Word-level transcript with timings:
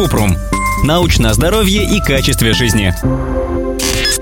Купрум. 0.00 0.34
Научное 0.82 1.34
здоровье 1.34 1.84
и 1.84 2.00
качестве 2.00 2.54
жизни. 2.54 2.94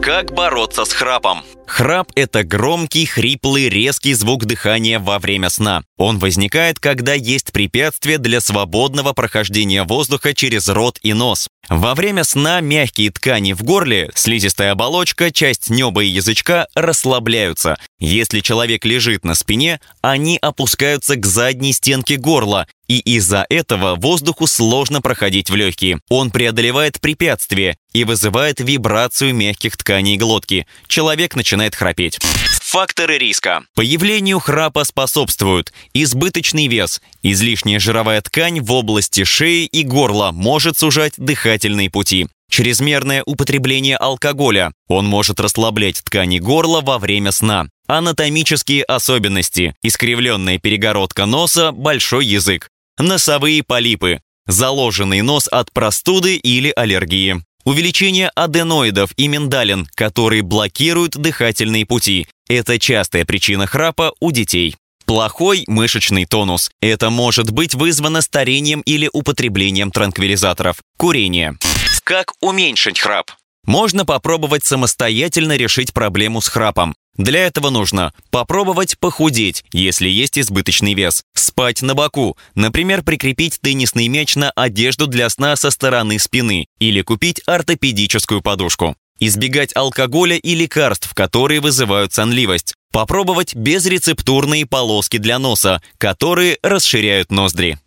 Как 0.03 0.33
бороться 0.33 0.85
с 0.85 0.93
храпом? 0.93 1.43
Храп– 1.69 2.11
это 2.17 2.43
громкий, 2.43 3.07
хриплый, 3.07 3.69
резкий 3.69 4.15
звук 4.15 4.45
дыхания 4.45 4.99
во 4.99 5.21
время 5.21 5.51
сна. 5.51 5.83
Он 5.97 6.19
возникает, 6.19 6.81
когда 6.81 7.15
есть 7.15 7.53
препятствие 7.53 8.19
для 8.19 8.41
свободного 8.41 9.13
прохождения 9.13 9.85
воздуха 9.85 10.35
через 10.35 10.69
рот 10.69 10.99
и 11.03 11.13
нос. 11.13 11.47
Во 11.69 11.95
время 11.95 12.25
сна 12.25 12.61
мягкие 12.61 13.11
ткани 13.11 13.53
в 13.53 13.63
горле, 13.63 14.11
слизистая 14.15 14.73
оболочка, 14.73 15.31
часть 15.31 15.71
неба 15.71 16.03
и 16.03 16.09
язычка 16.09 16.67
расслабляются. 16.75 17.77
Если 18.01 18.41
человек 18.41 18.85
лежит 18.85 19.25
на 19.25 19.35
спине, 19.35 19.79
они 20.01 20.39
опускаются 20.41 21.17
к 21.17 21.27
задней 21.27 21.75
стенке 21.75 22.17
горла, 22.17 22.67
и 22.89 22.99
из-за 23.01 23.47
этого 23.49 23.95
воздуху 23.95 24.47
сложно 24.47 25.01
проходить 25.01 25.51
в 25.51 25.55
легкие. 25.55 26.01
Он 26.09 26.31
преодолевает 26.31 27.01
препятствие 27.01 27.77
и 27.93 28.05
вызывает 28.05 28.61
вибрацию 28.61 29.35
мягких 29.35 29.77
тканей 29.77 30.17
глотки. 30.17 30.67
Человек 30.87 31.37
начинает 31.37 31.75
храпеть. 31.75 32.19
Факторы 32.63 33.19
риска. 33.19 33.63
Появлению 33.75 34.41
храпа 34.41 34.85
способствуют 34.85 35.73
избыточный 35.95 36.67
вес, 36.67 37.01
излишняя 37.23 37.79
жировая 37.79 38.21
ткань 38.21 38.61
в 38.61 38.73
области 38.73 39.25
шеи 39.25 39.65
и 39.65 39.83
горла 39.85 40.33
может 40.33 40.79
сужать 40.79 41.15
дыхательные 41.17 41.91
пути. 41.91 42.27
Чрезмерное 42.51 43.23
употребление 43.25 43.97
алкоголя. 43.97 44.73
Он 44.87 45.07
может 45.07 45.39
расслаблять 45.39 46.03
ткани 46.03 46.39
горла 46.39 46.81
во 46.81 46.99
время 46.99 47.33
сна. 47.33 47.67
Анатомические 47.87 48.85
особенности. 48.85 49.75
Искривленная 49.83 50.59
перегородка 50.59 51.27
носа, 51.27 51.73
большой 51.73 52.27
язык 52.27 52.69
носовые 52.99 53.63
полипы, 53.63 54.21
заложенный 54.47 55.23
нос 55.23 55.49
от 55.49 55.73
простуды 55.73 56.37
или 56.37 56.73
аллергии, 56.75 57.43
увеличение 57.65 58.31
аденоидов 58.35 59.13
и 59.17 59.29
миндалин, 59.29 59.89
которые 59.95 60.43
блокируют 60.43 61.17
дыхательные 61.17 61.87
пути. 61.87 62.27
Это 62.49 62.79
частая 62.79 63.25
причина 63.25 63.67
храпа 63.67 64.13
у 64.21 64.33
детей. 64.33 64.77
Плохой 65.05 65.65
мышечный 65.67 66.27
тонус. 66.27 66.71
Это 66.83 67.09
может 67.09 67.51
быть 67.51 67.75
вызвано 67.75 68.21
старением 68.21 68.83
или 68.83 69.09
употреблением 69.13 69.91
транквилизаторов. 69.91 70.83
Курение. 70.99 71.57
Как 72.05 72.33
уменьшить 72.41 73.01
храп? 73.01 73.31
Можно 73.65 74.05
попробовать 74.05 74.65
самостоятельно 74.65 75.57
решить 75.57 75.93
проблему 75.93 76.41
с 76.41 76.49
храпом. 76.49 76.95
Для 77.19 77.47
этого 77.47 77.71
нужно 77.71 78.13
попробовать 78.31 78.97
похудеть, 78.99 79.65
если 79.73 80.09
есть 80.09 80.39
избыточный 80.39 80.95
вес, 80.95 81.25
спать 81.35 81.83
на 81.83 81.95
боку, 81.95 82.39
например, 82.55 83.03
прикрепить 83.03 83.61
теннисный 83.61 84.07
мяч 84.07 84.37
на 84.37 84.53
одежду 84.53 85.09
для 85.09 85.29
сна 85.29 85.57
со 85.57 85.71
стороны 85.71 86.21
спины 86.21 86.67
или 86.79 87.03
купить 87.03 87.43
ортопедическую 87.45 88.41
подушку. 88.41 88.97
Избегать 89.19 89.75
алкоголя 89.75 90.37
и 90.37 90.55
лекарств, 90.55 91.13
которые 91.13 91.61
вызывают 91.61 92.15
сонливость. 92.15 92.75
Попробовать 92.93 93.57
безрецептурные 93.57 94.65
полоски 94.65 95.17
для 95.17 95.41
носа, 95.41 95.83
которые 95.99 96.59
расширяют 96.63 97.33
ноздри. 97.33 97.79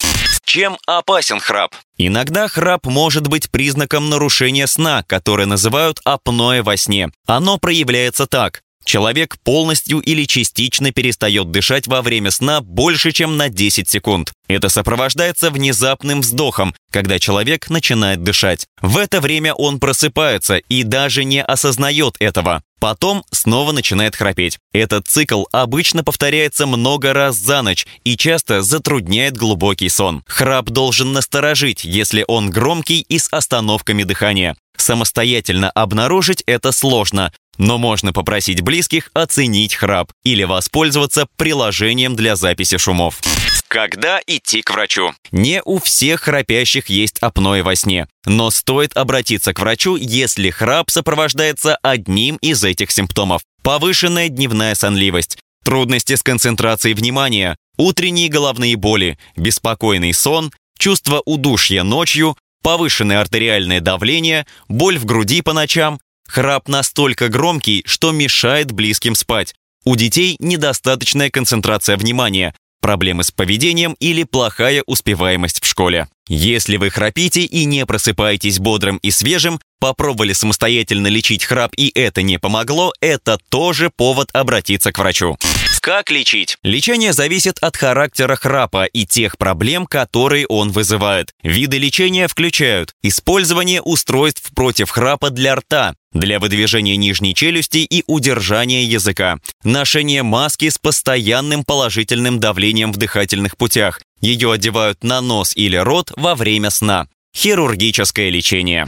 Чем 0.44 0.78
опасен 0.86 1.40
храп? 1.40 1.74
Иногда 1.98 2.50
храп 2.50 2.86
может 2.86 3.28
быть 3.28 3.50
признаком 3.50 4.09
нарушения 4.09 4.68
сна, 4.68 5.04
которое 5.08 5.46
называют 5.46 6.02
апноэ 6.04 6.62
во 6.62 6.76
сне. 6.76 7.09
Оно 7.26 7.58
проявляется 7.58 8.28
так. 8.28 8.62
Человек 8.84 9.38
полностью 9.44 10.00
или 10.00 10.26
частично 10.26 10.92
перестает 10.92 11.52
дышать 11.52 11.88
во 11.88 12.02
время 12.02 12.32
сна 12.32 12.62
больше, 12.62 13.12
чем 13.12 13.38
на 13.38 13.50
10 13.50 13.90
секунд. 13.90 14.34
Это 14.48 14.70
сопровождается 14.70 15.50
внезапным 15.50 16.22
вздохом, 16.22 16.74
когда 16.92 17.20
человек 17.20 17.70
начинает 17.70 18.24
дышать. 18.24 18.66
В 18.82 18.98
это 18.98 19.22
время 19.22 19.54
он 19.54 19.80
просыпается 19.80 20.58
и 20.58 20.84
даже 20.84 21.24
не 21.24 21.42
осознает 21.42 22.16
этого. 22.20 22.64
Потом 22.82 23.24
снова 23.32 23.74
начинает 23.74 24.16
храпеть. 24.16 24.58
Этот 24.74 25.08
цикл 25.08 25.44
обычно 25.52 26.03
повторяется 26.03 26.66
много 26.66 27.14
раз 27.14 27.36
за 27.36 27.62
ночь 27.62 27.86
и 28.03 28.18
часто 28.18 28.64
затрудняет 28.64 29.38
глубокий 29.38 29.88
сон. 29.88 30.24
Храп 30.25 30.66
должен 30.66 31.14
насторожить, 31.14 31.84
если 31.84 32.25
он 32.28 32.50
громкий 32.50 33.02
и 33.02 33.20
с 33.20 33.28
остановками 33.31 34.02
дыхания. 34.02 34.56
Самостоятельно 34.78 35.70
обнаружить 35.70 36.41
это 36.47 36.72
сложно, 36.72 37.31
но 37.57 37.78
можно 37.78 38.13
попросить 38.13 38.62
близких 38.62 39.09
оценить 39.13 39.75
храп 39.75 40.12
или 40.23 40.44
воспользоваться 40.44 41.28
приложением 41.38 42.16
для 42.16 42.35
записи 42.35 42.78
шумов. 42.78 43.19
Когда 43.67 44.19
идти 44.28 44.62
к 44.62 44.72
врачу? 44.72 45.13
Не 45.31 45.61
у 45.63 45.79
всех 45.79 46.22
храпящих 46.22 46.90
есть 46.90 47.19
апноэ 47.19 47.63
во 47.63 47.75
сне, 47.75 48.07
но 48.25 48.50
стоит 48.51 48.97
обратиться 48.97 49.53
к 49.53 49.59
врачу, 49.59 49.95
если 49.95 50.50
храп 50.50 50.90
сопровождается 50.90 51.78
одним 51.78 52.35
из 52.38 52.63
этих 52.63 52.91
симптомов. 52.91 53.44
Повышенная 53.63 54.28
дневная 54.28 54.75
сонливость, 54.75 55.38
трудности 55.63 56.16
с 56.16 56.23
концентрацией 56.23 56.95
внимания, 56.95 57.56
утренние 57.78 58.28
головные 58.28 58.75
боли, 58.75 59.17
беспокойный 59.38 60.13
сон, 60.13 60.51
чувство 60.78 61.22
удушья 61.25 61.84
ночью, 61.84 62.35
повышенное 62.61 63.22
артериальное 63.22 63.79
давление, 63.79 64.45
боль 64.67 64.97
в 64.97 65.06
груди 65.06 65.41
по 65.41 65.53
ночам, 65.53 66.00
Храп 66.31 66.69
настолько 66.69 67.28
громкий, 67.28 67.84
что 67.86 68.14
мешает 68.14 68.72
близким 68.72 69.16
спать. 69.16 69.53
У 69.84 69.97
детей 69.97 70.38
недостаточная 70.40 71.30
концентрация 71.30 71.97
внимания, 71.97 72.56
проблемы 72.80 73.25
с 73.25 73.31
поведением 73.31 73.97
или 74.00 74.24
плохая 74.24 74.81
успеваемость 74.86 75.62
в 75.62 75.66
школе. 75.68 76.08
Если 76.30 76.78
вы 76.78 76.90
храпите 76.90 77.41
и 77.41 77.66
не 77.66 77.86
просыпаетесь 77.86 78.59
бодрым 78.59 78.96
и 78.97 79.12
свежим, 79.12 79.59
попробовали 79.81 80.31
самостоятельно 80.31 81.08
лечить 81.08 81.44
храп 81.44 81.74
и 81.75 81.91
это 81.94 82.22
не 82.22 82.40
помогло, 82.40 82.94
это 83.02 83.38
тоже 83.50 83.90
повод 83.94 84.30
обратиться 84.31 84.94
к 84.94 85.00
врачу. 85.00 85.38
Как 85.81 86.12
лечить? 86.12 86.58
Лечение 86.62 87.12
зависит 87.12 87.58
от 87.59 87.75
характера 87.75 88.36
храпа 88.36 88.86
и 88.86 89.03
тех 89.08 89.40
проблем, 89.40 89.88
которые 89.88 90.46
он 90.46 90.72
вызывает. 90.72 91.34
Виды 91.42 91.80
лечения 91.80 92.28
включают 92.28 92.94
использование 93.02 93.81
устройств 93.81 94.52
против 94.53 94.91
храпа 94.91 95.31
для 95.31 95.56
рта, 95.56 95.96
для 96.14 96.40
выдвижения 96.40 96.97
нижней 96.97 97.34
челюсти 97.34 97.80
и 97.80 98.03
удержания 98.06 98.84
языка, 98.84 99.38
ношение 99.64 100.22
маски 100.22 100.70
с 100.70 100.78
постоянным 100.78 101.64
положительным 101.64 102.40
давлением 102.40 102.94
в 102.94 102.97
дыхательных 102.97 103.58
путях, 103.58 104.02
ее 104.22 104.52
одевают 104.52 105.03
на 105.03 105.20
нос 105.20 105.53
или 105.56 105.78
рот 105.78 106.12
во 106.16 106.36
время 106.36 106.70
сна. 106.70 107.08
Хирургическое 107.36 108.30
лечение. 108.30 108.88